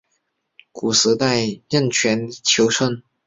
[0.01, 0.11] 古时属荏
[1.69, 3.03] 原郡衾村。